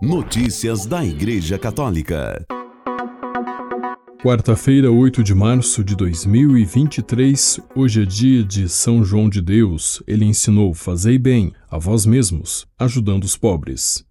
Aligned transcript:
Notícias 0.00 0.86
da 0.86 1.04
Igreja 1.04 1.58
Católica. 1.58 2.46
Quarta-feira, 4.22 4.92
8 4.92 5.24
de 5.24 5.34
março 5.34 5.82
de 5.82 5.96
2023, 5.96 7.58
hoje 7.74 8.02
é 8.02 8.04
dia 8.04 8.44
de 8.44 8.68
São 8.68 9.04
João 9.04 9.28
de 9.28 9.42
Deus. 9.42 10.00
Ele 10.06 10.24
ensinou: 10.24 10.72
Fazei 10.72 11.18
bem 11.18 11.52
a 11.68 11.78
vós 11.78 12.06
mesmos, 12.06 12.64
ajudando 12.78 13.24
os 13.24 13.36
pobres. 13.36 14.06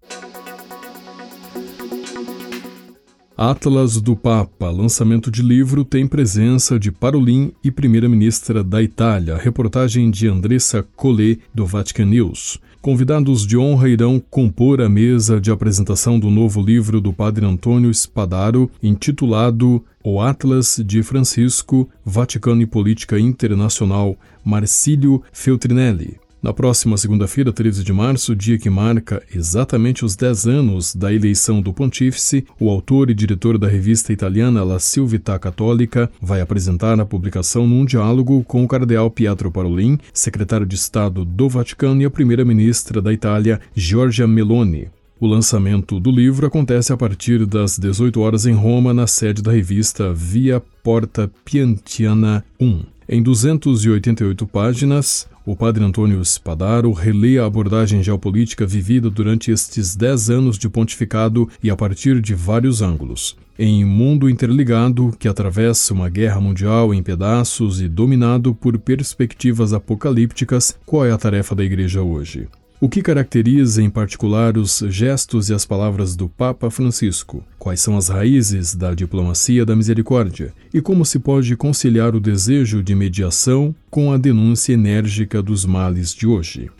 Atlas 3.34 3.98
do 3.98 4.14
Papa, 4.14 4.68
lançamento 4.70 5.30
de 5.30 5.40
livro, 5.40 5.86
tem 5.86 6.06
presença 6.06 6.78
de 6.78 6.92
Parolin 6.92 7.52
e 7.64 7.70
primeira-ministra 7.70 8.62
da 8.62 8.82
Itália. 8.82 9.38
Reportagem 9.38 10.10
de 10.10 10.28
Andressa 10.28 10.82
Collet, 10.82 11.40
do 11.54 11.64
Vatican 11.64 12.06
News. 12.06 12.60
Convidados 12.80 13.44
de 13.44 13.58
honra 13.58 13.88
irão 13.88 14.22
compor 14.30 14.80
a 14.80 14.88
mesa 14.88 15.40
de 15.40 15.50
apresentação 15.50 16.18
do 16.18 16.30
novo 16.30 16.62
livro 16.62 17.00
do 17.00 17.12
padre 17.12 17.44
Antônio 17.44 17.92
Spadaro, 17.92 18.70
intitulado 18.80 19.84
O 20.02 20.20
Atlas 20.20 20.80
de 20.86 21.02
Francisco, 21.02 21.88
Vaticano 22.04 22.62
e 22.62 22.66
Política 22.66 23.18
Internacional, 23.18 24.16
Marcílio 24.44 25.22
Feltrinelli. 25.32 26.18
Na 26.40 26.52
próxima 26.52 26.96
segunda-feira, 26.96 27.52
13 27.52 27.82
de 27.82 27.92
março, 27.92 28.36
dia 28.36 28.56
que 28.56 28.70
marca 28.70 29.20
exatamente 29.34 30.04
os 30.04 30.14
10 30.14 30.46
anos 30.46 30.94
da 30.94 31.12
eleição 31.12 31.60
do 31.60 31.72
pontífice, 31.72 32.46
o 32.60 32.70
autor 32.70 33.10
e 33.10 33.14
diretor 33.14 33.58
da 33.58 33.66
revista 33.66 34.12
italiana 34.12 34.62
La 34.62 34.78
Civiltà 34.78 35.36
Católica 35.36 36.08
vai 36.22 36.40
apresentar 36.40 37.00
a 37.00 37.04
publicação 37.04 37.66
num 37.66 37.84
diálogo 37.84 38.44
com 38.44 38.62
o 38.62 38.68
cardeal 38.68 39.10
Pietro 39.10 39.50
Parolin, 39.50 39.98
secretário 40.12 40.64
de 40.64 40.76
Estado 40.76 41.24
do 41.24 41.48
Vaticano 41.48 42.02
e 42.02 42.04
a 42.04 42.10
primeira-ministra 42.10 43.02
da 43.02 43.12
Itália, 43.12 43.60
Giorgia 43.74 44.28
Meloni. 44.28 44.88
O 45.18 45.26
lançamento 45.26 45.98
do 45.98 46.12
livro 46.12 46.46
acontece 46.46 46.92
a 46.92 46.96
partir 46.96 47.44
das 47.46 47.76
18 47.76 48.20
horas 48.20 48.46
em 48.46 48.54
Roma, 48.54 48.94
na 48.94 49.08
sede 49.08 49.42
da 49.42 49.50
revista 49.50 50.14
Via 50.14 50.62
Porta 50.84 51.28
Piantiana 51.44 52.44
1. 52.60 52.82
Em 53.08 53.22
288 53.22 54.46
páginas, 54.46 55.26
o 55.50 55.56
padre 55.56 55.82
Antônio 55.82 56.22
Spadaro 56.22 56.92
relê 56.92 57.38
a 57.38 57.46
abordagem 57.46 58.02
geopolítica 58.02 58.66
vivida 58.66 59.08
durante 59.08 59.50
estes 59.50 59.96
dez 59.96 60.28
anos 60.28 60.58
de 60.58 60.68
pontificado 60.68 61.48
e 61.62 61.70
a 61.70 61.76
partir 61.76 62.20
de 62.20 62.34
vários 62.34 62.82
ângulos. 62.82 63.34
Em 63.58 63.82
um 63.82 63.88
mundo 63.88 64.28
interligado 64.28 65.10
que 65.18 65.26
atravessa 65.26 65.94
uma 65.94 66.10
guerra 66.10 66.38
mundial 66.38 66.92
em 66.92 67.02
pedaços 67.02 67.80
e 67.80 67.88
dominado 67.88 68.54
por 68.54 68.78
perspectivas 68.78 69.72
apocalípticas, 69.72 70.78
qual 70.84 71.06
é 71.06 71.12
a 71.12 71.16
tarefa 71.16 71.54
da 71.54 71.64
Igreja 71.64 72.02
hoje? 72.02 72.46
O 72.80 72.88
que 72.88 73.02
caracteriza 73.02 73.82
em 73.82 73.90
particular 73.90 74.56
os 74.56 74.84
gestos 74.88 75.50
e 75.50 75.54
as 75.54 75.66
palavras 75.66 76.14
do 76.14 76.28
Papa 76.28 76.70
Francisco? 76.70 77.42
Quais 77.58 77.80
são 77.80 77.96
as 77.96 78.06
raízes 78.06 78.72
da 78.72 78.94
diplomacia 78.94 79.66
da 79.66 79.74
misericórdia? 79.74 80.54
E 80.72 80.80
como 80.80 81.04
se 81.04 81.18
pode 81.18 81.56
conciliar 81.56 82.14
o 82.14 82.20
desejo 82.20 82.80
de 82.80 82.94
mediação 82.94 83.74
com 83.90 84.12
a 84.12 84.16
denúncia 84.16 84.74
enérgica 84.74 85.42
dos 85.42 85.64
males 85.64 86.14
de 86.14 86.24
hoje? 86.24 86.70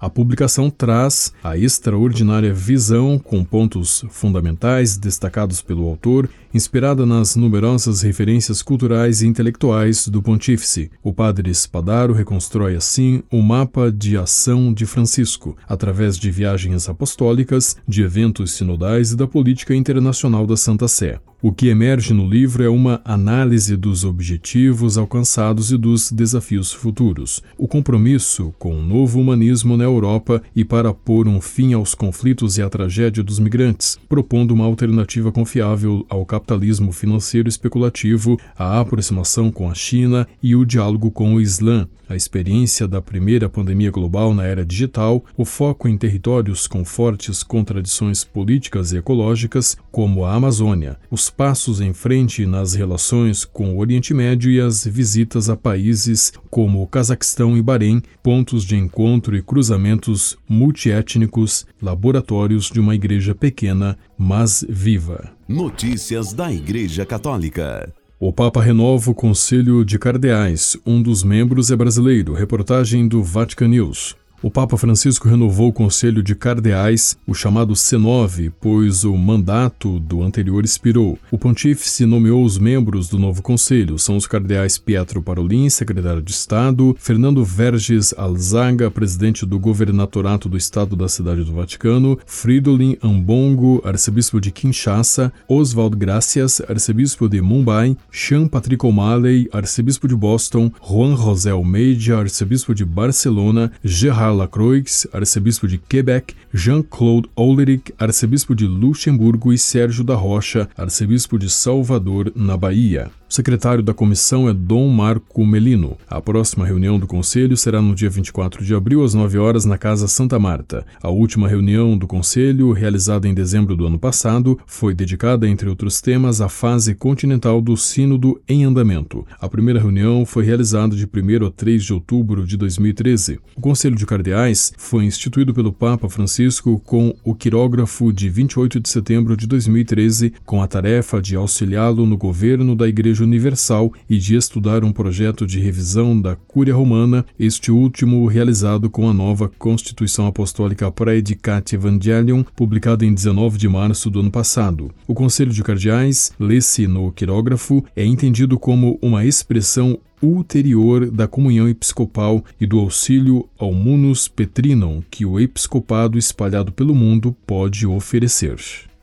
A 0.00 0.08
publicação 0.08 0.70
traz 0.70 1.32
a 1.42 1.58
extraordinária 1.58 2.54
visão, 2.54 3.18
com 3.18 3.44
pontos 3.44 4.04
fundamentais 4.10 4.96
destacados 4.96 5.60
pelo 5.60 5.88
autor, 5.88 6.28
inspirada 6.54 7.04
nas 7.04 7.34
numerosas 7.34 8.02
referências 8.02 8.62
culturais 8.62 9.22
e 9.22 9.26
intelectuais 9.26 10.06
do 10.06 10.22
pontífice. 10.22 10.90
O 11.02 11.12
padre 11.12 11.52
Spadaro 11.52 12.12
reconstrói 12.12 12.76
assim 12.76 13.22
o 13.30 13.42
mapa 13.42 13.90
de 13.90 14.16
ação 14.16 14.72
de 14.72 14.86
Francisco, 14.86 15.56
através 15.68 16.16
de 16.16 16.30
viagens 16.30 16.88
apostólicas, 16.88 17.76
de 17.86 18.02
eventos 18.02 18.52
sinodais 18.52 19.10
e 19.10 19.16
da 19.16 19.26
política 19.26 19.74
internacional 19.74 20.46
da 20.46 20.56
Santa 20.56 20.86
Sé. 20.86 21.18
O 21.40 21.52
que 21.52 21.68
emerge 21.68 22.12
no 22.12 22.28
livro 22.28 22.64
é 22.64 22.68
uma 22.68 23.00
análise 23.04 23.76
dos 23.76 24.04
objetivos 24.04 24.98
alcançados 24.98 25.70
e 25.70 25.76
dos 25.76 26.10
desafios 26.10 26.72
futuros, 26.72 27.40
o 27.56 27.68
compromisso 27.68 28.52
com 28.58 28.76
o 28.76 28.82
novo 28.82 29.20
humanismo 29.20 29.76
na 29.76 29.87
Europa 29.88 30.42
e 30.54 30.64
para 30.64 30.92
pôr 30.94 31.26
um 31.26 31.40
fim 31.40 31.72
aos 31.72 31.94
conflitos 31.94 32.58
e 32.58 32.62
à 32.62 32.68
tragédia 32.68 33.22
dos 33.22 33.38
migrantes, 33.38 33.98
propondo 34.08 34.52
uma 34.52 34.64
alternativa 34.64 35.32
confiável 35.32 36.04
ao 36.08 36.24
capitalismo 36.24 36.92
financeiro 36.92 37.48
especulativo, 37.48 38.38
a 38.56 38.80
aproximação 38.80 39.50
com 39.50 39.70
a 39.70 39.74
China 39.74 40.26
e 40.42 40.54
o 40.54 40.64
diálogo 40.64 41.10
com 41.10 41.34
o 41.34 41.40
Islã, 41.40 41.88
a 42.08 42.16
experiência 42.16 42.88
da 42.88 43.02
primeira 43.02 43.48
pandemia 43.48 43.90
global 43.90 44.32
na 44.32 44.44
era 44.44 44.64
digital, 44.64 45.22
o 45.36 45.44
foco 45.44 45.86
em 45.86 45.98
territórios 45.98 46.66
com 46.66 46.84
fortes 46.84 47.42
contradições 47.42 48.24
políticas 48.24 48.92
e 48.92 48.96
ecológicas, 48.96 49.76
como 49.92 50.24
a 50.24 50.32
Amazônia, 50.32 50.96
os 51.10 51.28
passos 51.28 51.80
em 51.80 51.92
frente 51.92 52.46
nas 52.46 52.72
relações 52.72 53.44
com 53.44 53.74
o 53.74 53.78
Oriente 53.78 54.14
Médio 54.14 54.50
e 54.50 54.58
as 54.58 54.86
visitas 54.86 55.50
a 55.50 55.56
países 55.56 56.32
como 56.50 56.82
o 56.82 56.86
Cazaquistão 56.86 57.56
e 57.56 57.62
Bahrein, 57.62 58.00
pontos 58.22 58.64
de 58.64 58.76
encontro 58.76 59.36
e 59.36 59.42
cruzamentos 59.78 60.36
multiétnicos, 60.48 61.64
laboratórios 61.80 62.70
de 62.70 62.80
uma 62.80 62.94
igreja 62.94 63.34
pequena, 63.34 63.96
mas 64.18 64.64
viva. 64.68 65.30
Notícias 65.46 66.32
da 66.32 66.52
Igreja 66.52 67.06
Católica. 67.06 67.92
O 68.18 68.32
Papa 68.32 68.60
renova 68.60 69.12
o 69.12 69.14
Conselho 69.14 69.84
de 69.84 69.96
Cardeais. 69.96 70.76
Um 70.84 71.00
dos 71.00 71.22
membros 71.22 71.70
é 71.70 71.76
brasileiro. 71.76 72.34
Reportagem 72.34 73.06
do 73.06 73.22
Vatican 73.22 73.68
News. 73.68 74.16
O 74.40 74.52
Papa 74.52 74.76
Francisco 74.76 75.28
renovou 75.28 75.70
o 75.70 75.72
Conselho 75.72 76.22
de 76.22 76.32
Cardeais, 76.32 77.18
o 77.26 77.34
chamado 77.34 77.74
C9, 77.74 78.52
pois 78.60 79.02
o 79.02 79.16
mandato 79.16 79.98
do 79.98 80.22
anterior 80.22 80.64
expirou. 80.64 81.18
O 81.28 81.36
pontífice 81.36 82.06
nomeou 82.06 82.44
os 82.44 82.56
membros 82.56 83.08
do 83.08 83.18
novo 83.18 83.42
conselho. 83.42 83.98
São 83.98 84.16
os 84.16 84.28
cardeais 84.28 84.78
Pietro 84.78 85.20
Parolin, 85.20 85.68
secretário 85.68 86.22
de 86.22 86.30
Estado, 86.30 86.94
Fernando 87.00 87.44
Verges 87.44 88.14
Alzaga, 88.16 88.88
presidente 88.92 89.44
do 89.44 89.58
Governatorato 89.58 90.48
do 90.48 90.56
Estado 90.56 90.94
da 90.94 91.08
Cidade 91.08 91.42
do 91.42 91.52
Vaticano, 91.52 92.16
Fridolin 92.24 92.96
Ambongo, 93.02 93.82
arcebispo 93.84 94.40
de 94.40 94.52
Kinshasa, 94.52 95.32
Oswald 95.48 95.96
Gracias, 95.96 96.62
arcebispo 96.68 97.28
de 97.28 97.42
Mumbai, 97.42 97.96
Sean 98.08 98.46
Patrick 98.46 98.86
O'Malley, 98.86 99.48
arcebispo 99.52 100.06
de 100.06 100.14
Boston, 100.14 100.70
Juan 100.80 101.16
José 101.16 101.50
Almeida, 101.50 102.20
arcebispo 102.20 102.72
de 102.72 102.84
Barcelona, 102.84 103.72
Gerard 103.82 104.27
Charles 104.28 104.38
Lacroix, 104.38 105.06
arcebispo 105.12 105.66
de 105.66 105.78
Quebec, 105.78 106.34
Jean-Claude 106.52 107.28
Ollerich, 107.34 107.94
arcebispo 107.98 108.54
de 108.54 108.66
Luxemburgo 108.66 109.52
e 109.52 109.58
Sérgio 109.58 110.04
da 110.04 110.14
Rocha, 110.14 110.68
arcebispo 110.76 111.38
de 111.38 111.48
Salvador, 111.48 112.30
na 112.36 112.56
Bahia. 112.56 113.10
O 113.30 113.34
secretário 113.34 113.82
da 113.82 113.92
comissão 113.92 114.48
é 114.48 114.54
Dom 114.54 114.88
Marco 114.88 115.44
Melino. 115.44 115.98
A 116.08 116.18
próxima 116.18 116.64
reunião 116.64 116.98
do 116.98 117.06
conselho 117.06 117.58
será 117.58 117.82
no 117.82 117.94
dia 117.94 118.08
24 118.08 118.64
de 118.64 118.74
abril, 118.74 119.04
às 119.04 119.12
9 119.12 119.36
horas, 119.36 119.66
na 119.66 119.76
Casa 119.76 120.08
Santa 120.08 120.38
Marta. 120.38 120.86
A 121.02 121.10
última 121.10 121.46
reunião 121.46 121.96
do 121.96 122.06
conselho, 122.06 122.72
realizada 122.72 123.28
em 123.28 123.34
dezembro 123.34 123.76
do 123.76 123.86
ano 123.86 123.98
passado, 123.98 124.58
foi 124.66 124.94
dedicada, 124.94 125.46
entre 125.46 125.68
outros 125.68 126.00
temas, 126.00 126.40
à 126.40 126.48
fase 126.48 126.94
continental 126.94 127.60
do 127.60 127.76
Sínodo 127.76 128.40
em 128.48 128.64
andamento. 128.64 129.26
A 129.38 129.46
primeira 129.46 129.78
reunião 129.78 130.24
foi 130.24 130.46
realizada 130.46 130.96
de 130.96 131.04
1 131.04 131.46
a 131.46 131.50
3 131.50 131.84
de 131.84 131.92
outubro 131.92 132.46
de 132.46 132.56
2013. 132.56 133.40
O 133.54 133.60
Conselho 133.60 133.94
de 133.94 134.06
Cardeais 134.06 134.72
foi 134.78 135.04
instituído 135.04 135.52
pelo 135.52 135.70
Papa 135.70 136.08
Francisco 136.08 136.80
com 136.82 137.14
o 137.22 137.34
quirógrafo 137.34 138.10
de 138.10 138.30
28 138.30 138.80
de 138.80 138.88
setembro 138.88 139.36
de 139.36 139.46
2013, 139.46 140.32
com 140.46 140.62
a 140.62 140.66
tarefa 140.66 141.20
de 141.20 141.36
auxiliá-lo 141.36 142.06
no 142.06 142.16
governo 142.16 142.74
da 142.74 142.88
Igreja 142.88 143.17
Igreja 143.18 143.24
Universal 143.24 143.92
e 144.08 144.18
de 144.18 144.36
estudar 144.36 144.84
um 144.84 144.92
projeto 144.92 145.46
de 145.46 145.58
revisão 145.58 146.20
da 146.20 146.36
Cúria 146.36 146.74
Romana, 146.74 147.24
este 147.38 147.70
último 147.70 148.26
realizado 148.26 148.88
com 148.88 149.08
a 149.08 149.14
nova 149.14 149.50
Constituição 149.58 150.26
Apostólica 150.26 150.90
Praedicate 150.90 151.74
Evangelium, 151.74 152.44
publicada 152.54 153.04
em 153.04 153.12
19 153.12 153.58
de 153.58 153.68
março 153.68 154.10
do 154.10 154.20
ano 154.20 154.30
passado. 154.30 154.90
O 155.06 155.14
Conselho 155.14 155.52
de 155.52 155.62
Cardeais, 155.62 156.32
lê-se 156.38 156.86
no 156.86 157.10
quirógrafo, 157.12 157.84
é 157.96 158.04
entendido 158.04 158.58
como 158.58 158.98
uma 159.02 159.24
expressão 159.24 159.98
ulterior 160.22 161.10
da 161.10 161.28
comunhão 161.28 161.68
episcopal 161.68 162.44
e 162.60 162.66
do 162.66 162.78
auxílio 162.78 163.48
ao 163.56 163.72
munus 163.72 164.26
petrinum 164.26 165.00
que 165.08 165.24
o 165.24 165.38
episcopado 165.38 166.18
espalhado 166.18 166.72
pelo 166.72 166.94
mundo 166.94 167.36
pode 167.46 167.86
oferecer. 167.86 168.58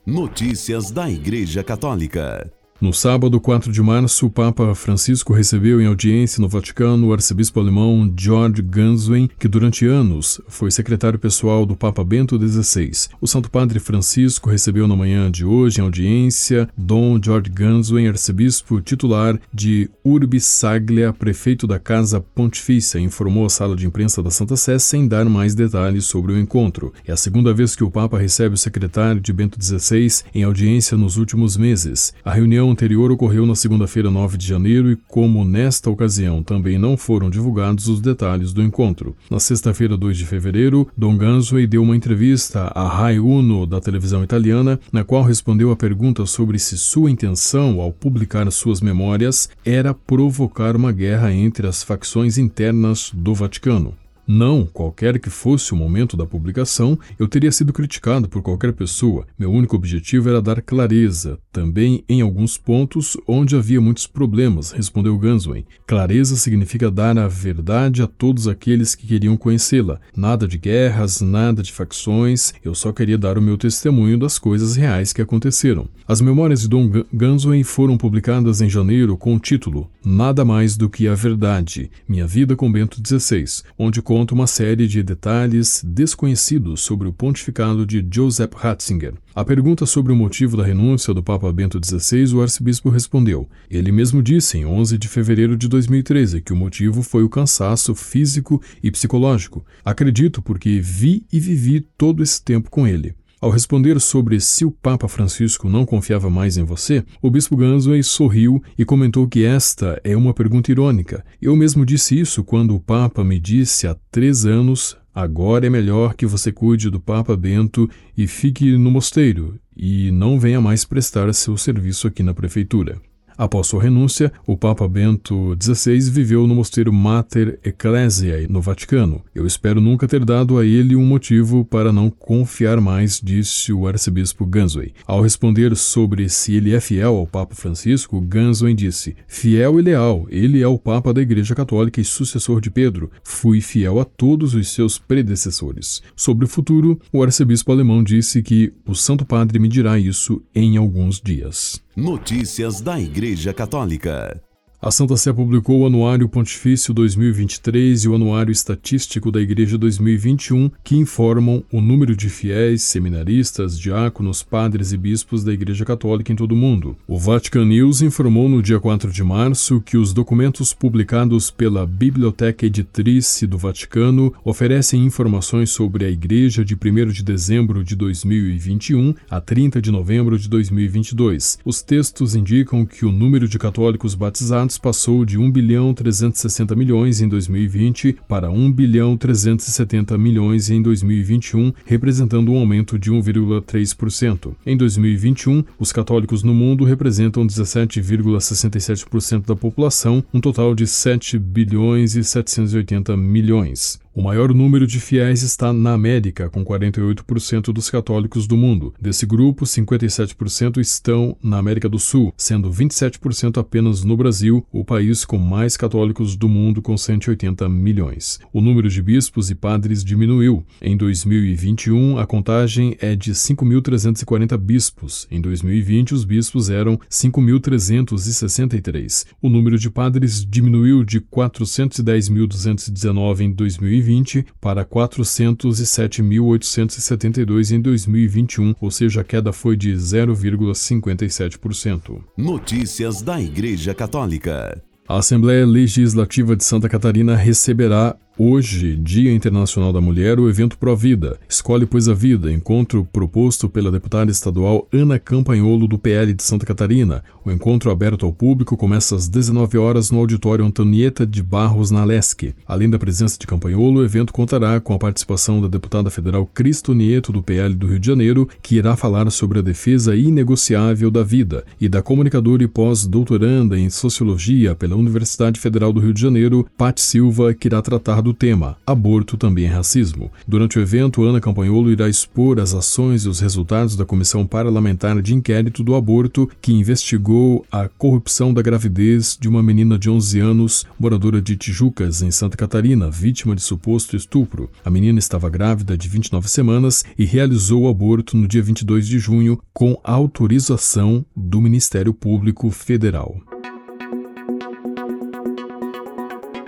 Notícias 0.06 0.92
da 0.92 1.10
Igreja 1.10 1.64
Católica. 1.64 2.52
No 2.82 2.92
sábado, 2.92 3.40
4 3.40 3.72
de 3.72 3.82
março, 3.82 4.26
o 4.26 4.30
Papa 4.30 4.76
Francisco 4.76 5.32
recebeu 5.32 5.80
em 5.80 5.86
audiência 5.86 6.42
no 6.42 6.50
Vaticano 6.50 7.08
o 7.08 7.14
arcebispo 7.14 7.58
alemão 7.58 8.14
George 8.20 8.62
Ganswein, 8.62 9.30
que 9.40 9.48
durante 9.48 9.88
anos 9.88 10.42
foi 10.50 10.70
secretário 10.70 11.18
pessoal 11.18 11.66
do 11.66 11.74
Papa 11.74 12.04
Bento 12.04 12.38
XVI. 12.38 13.08
O 13.22 13.28
Santo 13.28 13.50
Padre 13.50 13.80
Francisco 13.80 14.50
recebeu 14.50 14.90
na 14.90 14.96
manhã 14.96 15.32
de 15.32 15.46
hoje, 15.46 15.80
em 15.80 15.86
audiência, 15.86 16.68
Dom 16.78 17.18
George 17.24 17.50
Ganswein, 17.50 18.10
arcebispo 18.10 18.82
titular 18.82 19.40
de 19.54 19.90
Urbi 20.04 20.42
Saglia, 20.42 21.14
prefeito 21.14 21.66
da 21.66 21.80
Casa 21.80 22.20
Pontifícia, 22.20 23.00
informou 23.00 23.46
a 23.46 23.50
sala 23.50 23.78
de 23.78 23.88
imprensa 23.88 24.22
da 24.22 24.30
Santa 24.30 24.58
Sé 24.58 24.78
sem 24.80 25.08
dar 25.08 25.24
mais 25.24 25.56
detalhes 25.56 26.04
sobre 26.06 26.34
o 26.34 26.38
encontro. 26.38 26.92
É 27.08 27.14
a 27.14 27.18
segunda 27.18 27.54
vez 27.54 27.74
que 27.74 27.86
o 27.86 27.90
Papa 27.90 28.20
recebe 28.20 28.56
o 28.56 28.58
secretário 28.58 29.22
de 29.22 29.32
Bento 29.32 29.58
XVI 29.64 30.26
em 30.34 30.44
audiência 30.44 30.98
nos 30.98 31.16
últimos 31.16 31.56
meses. 31.56 32.14
A 32.26 32.34
reunião 32.34 32.66
anterior 32.76 33.10
ocorreu 33.10 33.46
na 33.46 33.56
segunda-feira, 33.56 34.12
9 34.12 34.38
de 34.38 34.46
janeiro, 34.46 34.92
e 34.92 34.98
como 35.08 35.46
nesta 35.46 35.90
ocasião 35.90 36.44
também 36.44 36.78
não 36.78 36.98
foram 36.98 37.30
divulgados 37.30 37.88
os 37.88 38.02
detalhes 38.02 38.52
do 38.52 38.62
encontro. 38.62 39.16
Na 39.32 39.40
sexta-feira, 39.40 39.96
2 39.96 40.18
de 40.18 40.26
fevereiro, 40.26 40.86
Don 40.98 41.18
Gansway 41.18 41.66
deu 41.66 41.82
uma 41.82 41.96
entrevista 41.96 42.70
à 42.76 42.86
Rai 42.86 43.18
Uno 43.18 43.66
da 43.66 43.80
televisão 43.80 44.26
italiana, 44.26 44.78
na 44.92 45.06
qual 45.06 45.24
respondeu 45.24 45.72
a 45.72 45.76
pergunta 45.78 46.26
sobre 46.26 46.60
se 46.60 46.78
sua 46.78 47.10
intenção 47.10 47.80
ao 47.80 47.94
publicar 47.94 48.52
suas 48.52 48.82
memórias 48.82 49.50
era 49.64 49.94
provocar 49.94 50.76
uma 50.76 50.92
guerra 50.92 51.32
entre 51.32 51.68
as 51.68 51.82
facções 51.82 52.38
internas 52.38 53.10
do 53.14 53.34
Vaticano. 53.34 53.94
Não, 54.28 54.66
qualquer 54.66 55.20
que 55.20 55.30
fosse 55.30 55.72
o 55.72 55.76
momento 55.76 56.18
da 56.18 56.26
publicação, 56.26 56.98
eu 57.20 57.28
teria 57.28 57.52
sido 57.52 57.72
criticado 57.72 58.28
por 58.28 58.42
qualquer 58.42 58.74
pessoa. 58.74 59.28
Meu 59.38 59.52
único 59.52 59.76
objetivo 59.76 60.30
era 60.30 60.42
dar 60.42 60.62
clareza, 60.62 61.38
também 61.52 62.04
em 62.10 62.22
alguns 62.22 62.58
pontos 62.58 63.16
onde 63.28 63.56
havia 63.56 63.80
muitos 63.80 64.08
problemas, 64.08 64.72
respondeu 64.72 65.18
Ganswein. 65.18 65.66
Clareza 65.86 66.36
significa 66.36 66.90
dar 66.90 67.18
a 67.20 67.28
verdade 67.28 68.02
a 68.02 68.08
todos 68.08 68.48
aqueles 68.48 68.96
que 68.96 69.06
queriam 69.06 69.38
conhecê-la. 69.38 70.00
Nada 70.16 70.48
de 70.48 70.58
guerras, 70.58 71.22
nada 71.22 71.62
de 71.62 71.72
facções, 71.72 72.54
eu 72.64 72.74
só 72.74 72.92
queria 72.92 73.18
dar 73.18 73.38
o 73.38 73.42
meu 73.42 73.58
testemunho 73.58 74.18
das 74.18 74.40
coisas 74.40 74.76
reais 74.76 75.14
que 75.14 75.22
aconteceram. 75.22 75.88
As 76.08 76.22
memórias 76.22 76.62
de 76.62 76.68
Dom 76.68 76.90
Ganswein 77.14 77.64
foram 77.64 77.98
publicadas 77.98 78.62
em 78.62 78.70
janeiro 78.70 79.18
com 79.18 79.36
o 79.36 79.40
título 79.40 79.90
Nada 80.04 80.46
Mais 80.46 80.78
do 80.78 80.88
que 80.88 81.08
a 81.08 81.16
Verdade, 81.16 81.90
Minha 82.08 82.28
Vida 82.28 82.56
com 82.56 82.72
Bento 82.72 83.02
XVI, 83.04 83.64
onde 83.78 84.02
conta 84.16 84.34
uma 84.34 84.48
série 84.48 84.88
de 84.88 85.04
detalhes 85.04 85.84
desconhecidos 85.86 86.80
sobre 86.80 87.06
o 87.06 87.12
pontificado 87.12 87.86
de 87.86 88.02
Joseph 88.10 88.54
Ratzinger. 88.56 89.14
A 89.36 89.44
pergunta 89.44 89.86
sobre 89.86 90.14
o 90.14 90.16
motivo 90.16 90.56
da 90.56 90.64
renúncia 90.64 91.14
do 91.14 91.22
Papa 91.22 91.52
Bento 91.52 91.82
XVI, 91.84 92.34
o 92.34 92.42
arcebispo 92.42 92.90
respondeu. 92.90 93.50
Ele 93.70 93.92
mesmo 93.92 94.24
disse, 94.24 94.58
em 94.58 94.66
11 94.66 94.98
de 94.98 95.10
fevereiro 95.10 95.58
de 95.58 95.68
2013, 95.68 96.40
que 96.40 96.54
o 96.54 96.56
motivo 96.56 97.04
foi 97.04 97.24
o 97.24 97.30
cansaço 97.30 97.94
físico 97.94 98.62
e 98.82 98.90
psicológico. 98.90 99.66
Acredito 99.84 100.42
porque 100.42 100.80
vi 100.80 101.26
e 101.30 101.38
vivi 101.38 101.82
todo 101.98 102.24
esse 102.24 102.42
tempo 102.42 102.70
com 102.70 102.88
ele. 102.88 103.14
Ao 103.46 103.52
responder 103.52 104.02
sobre 104.02 104.40
se 104.40 104.66
o 104.66 104.72
Papa 104.72 105.08
Francisco 105.08 105.70
não 105.70 105.86
confiava 105.86 106.32
mais 106.32 106.58
em 106.58 106.64
você, 106.64 107.06
o 107.22 107.30
bispo 107.30 107.56
Gansway 107.56 108.02
sorriu 108.02 108.60
e 108.76 108.84
comentou 108.84 109.28
que 109.28 109.46
esta 109.46 110.02
é 110.04 110.18
uma 110.18 110.34
pergunta 110.34 110.72
irônica. 110.72 111.24
Eu 111.40 111.56
mesmo 111.56 111.86
disse 111.86 112.20
isso 112.20 112.44
quando 112.44 112.74
o 112.76 112.80
Papa 112.80 113.24
me 113.24 113.40
disse 113.40 113.86
há 113.86 113.96
três 114.10 114.48
anos 114.48 114.98
Agora 115.14 115.68
é 115.68 115.70
melhor 115.70 116.16
que 116.16 116.26
você 116.26 116.52
cuide 116.52 116.90
do 116.90 117.00
Papa 117.00 117.38
Bento 117.38 117.88
e 118.18 118.26
fique 118.26 118.76
no 118.78 118.90
mosteiro, 118.90 119.60
e 119.78 120.10
não 120.10 120.40
venha 120.40 120.60
mais 120.60 120.84
prestar 120.84 121.32
seu 121.32 121.56
serviço 121.56 122.08
aqui 122.08 122.24
na 122.24 122.34
prefeitura. 122.34 123.00
Após 123.38 123.68
sua 123.68 123.84
renúncia, 123.84 124.32
o 124.48 124.56
Papa 124.56 124.88
Bento 124.88 125.58
XVI 125.62 126.00
viveu 126.10 126.48
no 126.48 126.56
mosteiro 126.56 126.94
Mater 126.94 127.60
Ecclesiae, 127.64 128.48
no 128.48 128.62
Vaticano. 128.62 129.22
Eu 129.34 129.46
espero 129.46 129.82
nunca 129.82 130.08
ter 130.08 130.24
dado 130.24 130.58
a 130.58 130.66
ele 130.66 130.96
um 130.96 131.06
motivo 131.06 131.66
para 131.66 131.92
não 131.92 132.10
confiar 132.10 132.80
mais, 132.80 133.20
disse 133.22 133.74
o 133.74 133.88
arcebispo 133.88 134.46
Gansway. 134.46 134.94
Ao 135.06 135.22
responder 135.22 135.76
sobre 135.76 136.30
se 136.30 136.54
ele 136.54 136.74
é 136.74 136.80
fiel 136.80 137.18
ao 137.18 137.28
Papa 137.28 137.56
Francisco, 137.56 138.22
Gansway 138.22 138.74
disse: 138.74 139.16
Fiel 139.28 139.80
e 139.80 139.82
leal, 139.82 140.26
ele 140.30 140.62
é 140.62 140.68
o 140.68 140.80
Papa 140.80 141.14
da 141.14 141.22
Igreja 141.22 141.54
Católica 141.54 142.00
e 142.00 142.06
sucessor 142.06 142.62
de 142.62 142.72
Pedro. 142.72 143.12
Fui 143.24 143.60
fiel 143.60 144.00
a 144.00 144.06
todos 144.06 144.54
os 144.54 144.70
seus 144.70 144.98
predecessores. 144.98 146.02
Sobre 146.16 146.46
o 146.46 146.50
futuro, 146.50 147.00
o 147.12 147.22
arcebispo 147.22 147.72
alemão 147.72 148.02
disse 148.02 148.42
que 148.42 148.72
o 148.86 148.96
Santo 148.96 149.26
Padre 149.26 149.60
me 149.60 149.68
dirá 149.68 150.00
isso 150.00 150.42
em 150.54 150.78
alguns 150.78 151.20
dias. 151.20 151.84
Notícias 151.98 152.82
da 152.82 153.00
Igreja 153.00 153.54
Católica. 153.54 154.44
A 154.82 154.92
Santa 154.92 155.16
Sé 155.16 155.32
publicou 155.32 155.80
o 155.80 155.86
Anuário 155.88 156.28
Pontifício 156.28 156.94
2023 156.94 158.04
e 158.04 158.10
o 158.10 158.14
Anuário 158.14 158.52
Estatístico 158.52 159.32
da 159.32 159.40
Igreja 159.42 159.78
2021, 159.78 160.70
que 160.84 160.98
informam 160.98 161.64
o 161.72 161.80
número 161.80 162.14
de 162.16 162.30
fiéis, 162.30 162.84
seminaristas, 162.84 163.80
diáconos, 163.80 164.44
padres 164.44 164.92
e 164.92 164.98
bispos 164.98 165.46
da 165.46 165.54
Igreja 165.54 165.86
Católica 165.86 166.32
em 166.34 166.36
todo 166.36 166.52
o 166.52 166.58
mundo. 166.58 166.96
O 167.08 167.18
Vatican 167.18 167.66
News 167.66 168.02
informou 168.02 168.50
no 168.50 168.62
dia 168.62 168.80
4 168.80 169.12
de 169.12 169.24
março 169.24 169.82
que 169.82 169.98
os 169.98 170.14
documentos 170.14 170.74
publicados 170.74 171.50
pela 171.50 171.88
Biblioteca 171.88 172.66
Editrice 172.66 173.48
do 173.48 173.58
Vaticano 173.58 174.34
oferecem 174.44 175.06
informações 175.06 175.70
sobre 175.70 176.06
a 176.06 176.10
Igreja 176.10 176.66
de 176.66 176.76
1 176.76 177.12
de 177.12 177.24
dezembro 177.24 177.82
de 177.82 177.96
2021 177.96 179.16
a 179.30 179.40
30 179.40 179.82
de 179.82 179.90
novembro 179.90 180.38
de 180.38 180.50
2022. 180.50 181.60
Os 181.64 181.82
textos 181.82 182.36
indicam 182.36 182.86
que 182.86 183.06
o 183.06 183.12
número 183.12 183.48
de 183.48 183.58
católicos 183.58 184.14
batizados 184.14 184.66
passou 184.78 185.26
de 185.26 185.38
1 185.38 185.52
bilhão 185.52 185.94
360 185.94 186.76
milhões 186.76 187.22
em 187.22 187.28
2020 187.28 188.18
para 188.28 188.50
1 188.50 188.72
bilhão 188.72 189.18
370 189.18 190.18
milhões 190.18 190.70
em 190.70 190.82
2021, 190.82 191.74
representando 191.86 192.52
um 192.52 192.58
aumento 192.58 192.98
de 192.98 193.12
1,3%. 193.12 194.54
Em 194.66 194.78
2021, 194.78 195.64
os 195.80 195.92
católicos 195.92 196.44
no 196.44 196.54
mundo 196.54 196.84
representam 196.84 197.46
17,67% 197.46 199.46
da 199.46 199.56
população, 199.56 200.24
um 200.34 200.40
total 200.40 200.76
de 200.76 200.88
7 200.88 201.40
bilhões 201.40 202.16
e 202.16 202.24
780 202.24 203.18
milhões. 203.18 204.00
O 204.16 204.22
maior 204.22 204.54
número 204.54 204.86
de 204.88 205.02
fiéis 205.02 205.44
está 205.44 205.74
na 205.74 205.92
América, 205.92 206.50
com 206.50 206.64
48% 206.64 207.74
dos 207.74 207.90
católicos 207.90 208.48
do 208.48 208.56
mundo. 208.56 208.94
Desse 208.98 209.26
grupo, 209.26 209.66
57% 209.66 210.80
estão 210.80 211.36
na 211.44 211.58
América 211.58 211.90
do 211.90 212.00
Sul, 212.00 212.34
sendo 212.38 212.72
27% 212.72 213.60
apenas 213.60 214.06
no 214.06 214.16
Brasil, 214.16 214.66
o 214.72 214.86
país 214.86 215.26
com 215.26 215.38
mais 215.38 215.76
católicos 215.76 216.38
do 216.38 216.48
mundo, 216.48 216.82
com 216.82 216.96
180 216.96 217.68
milhões. 217.68 218.40
O 218.54 218.62
número 218.62 218.90
de 218.90 219.02
bispos 219.02 219.52
e 219.52 219.56
padres 219.56 220.02
diminuiu. 220.02 220.66
Em 220.82 220.96
2021, 220.96 222.18
a 222.18 222.26
contagem 222.26 222.96
é 223.02 223.18
de 223.18 223.34
5.340 223.34 224.58
bispos. 224.58 225.28
Em 225.30 225.42
2020, 225.42 226.14
os 226.14 226.24
bispos 226.24 226.70
eram 226.70 226.98
5.363. 227.10 229.26
O 229.42 229.50
número 229.50 229.78
de 229.78 229.90
padres 229.90 230.46
diminuiu 230.46 231.04
de 231.04 231.20
410.219 231.20 233.42
em 233.42 233.52
2020 233.52 234.05
2020 234.06 234.46
para 234.62 234.86
407.872 234.86 237.76
em 237.76 237.82
2021, 237.82 238.76
ou 238.80 238.92
seja, 238.92 239.22
a 239.22 239.24
queda 239.24 239.52
foi 239.52 239.76
de 239.76 239.92
0,57%. 239.94 242.22
Notícias 242.38 243.24
da 243.24 243.42
Igreja 243.42 243.96
Católica. 243.96 244.80
A 245.08 245.20
Assembleia 245.20 245.68
Legislativa 245.68 246.56
de 246.56 246.64
Santa 246.64 246.90
Catarina 246.90 247.36
receberá 247.36 248.16
Hoje, 248.38 248.98
Dia 248.98 249.32
Internacional 249.32 249.94
da 249.94 250.02
Mulher, 250.02 250.42
o 250.42 250.50
evento 250.50 250.78
Vida. 250.98 251.40
Escolhe 251.48 251.86
Pois 251.86 252.10
a 252.10 252.14
Vida, 252.14 252.52
encontro 252.52 253.08
proposto 253.14 253.70
pela 253.70 253.90
deputada 253.90 254.30
estadual 254.30 254.90
Ana 254.92 255.18
Campanholo 255.18 255.88
do 255.88 255.98
PL 255.98 256.34
de 256.34 256.44
Santa 256.44 256.66
Catarina. 256.66 257.24
O 257.46 257.52
encontro 257.52 257.90
aberto 257.90 258.26
ao 258.26 258.34
público 258.34 258.76
começa 258.76 259.16
às 259.16 259.30
19 259.30 259.78
horas 259.78 260.12
no 260.12 260.20
auditório 260.20 260.66
Antonieta 260.66 261.26
de 261.26 261.42
Barros, 261.42 261.92
na 261.92 262.04
Lesc. 262.04 262.54
Além 262.68 262.90
da 262.90 263.00
presença 263.00 263.40
de 263.40 263.48
Campanholo, 263.48 264.02
o 264.02 264.04
evento 264.04 264.34
contará 264.34 264.82
com 264.82 264.94
a 264.94 265.00
participação 265.00 265.62
da 265.62 265.70
deputada 265.70 266.10
federal 266.10 266.46
Cristo 266.46 266.94
Nieto 266.94 267.32
do 267.32 267.42
PL 267.42 267.74
do 267.74 267.88
Rio 267.88 268.00
de 268.00 268.08
Janeiro, 268.08 268.50
que 268.62 268.76
irá 268.76 268.98
falar 268.98 269.32
sobre 269.32 269.60
a 269.60 269.62
defesa 269.62 270.14
inegociável 270.14 271.10
da 271.10 271.24
vida, 271.24 271.64
e 271.80 271.88
da 271.88 272.02
comunicadora 272.02 272.64
e 272.64 272.68
pós-doutoranda 272.68 273.80
em 273.80 273.90
Sociologia 273.90 274.76
pela 274.76 274.98
Universidade 274.98 275.58
Federal 275.58 275.94
do 275.94 276.02
Rio 276.02 276.14
de 276.14 276.20
Janeiro, 276.20 276.68
Pat 276.78 277.00
Silva, 277.00 277.54
que 277.54 277.70
irá 277.70 277.82
tratar 277.82 278.25
abordado 278.26 278.30
o 278.30 278.34
tema 278.34 278.78
Aborto 278.86 279.38
também 279.38 279.66
é 279.66 279.68
racismo. 279.68 280.32
Durante 280.48 280.80
o 280.80 280.82
evento, 280.82 281.24
Ana 281.24 281.40
Campanholo 281.40 281.92
irá 281.92 282.10
expor 282.10 282.60
as 282.60 282.74
ações 282.74 283.24
e 283.24 283.30
os 283.30 283.40
resultados 283.40 283.96
da 283.96 284.06
Comissão 284.06 284.46
Parlamentar 284.46 285.22
de 285.22 285.34
Inquérito 285.34 285.84
do 285.84 285.96
Aborto, 285.96 286.50
que 286.62 286.74
investigou 286.74 287.66
a 287.72 287.88
corrupção 287.88 288.54
da 288.54 288.62
gravidez 288.62 289.38
de 289.40 289.48
uma 289.48 289.62
menina 289.62 289.98
de 289.98 290.10
11 290.10 290.40
anos, 290.40 290.86
moradora 291.00 291.42
de 291.42 291.56
Tijucas, 291.56 292.22
em 292.22 292.32
Santa 292.32 292.58
Catarina, 292.58 293.12
vítima 293.12 293.56
de 293.56 293.62
suposto 293.62 294.16
estupro. 294.16 294.70
A 294.84 294.90
menina 294.90 295.20
estava 295.20 295.50
grávida 295.50 295.98
de 295.98 296.08
29 296.08 296.48
semanas 296.48 297.04
e 297.18 297.26
realizou 297.26 297.84
o 297.84 297.90
aborto 297.90 298.38
no 298.38 298.48
dia 298.48 298.64
22 298.64 299.08
de 299.08 299.20
junho 299.20 299.60
com 299.74 300.00
autorização 300.04 301.26
do 301.36 301.62
Ministério 301.62 302.14
Público 302.14 302.70
Federal. 302.72 303.55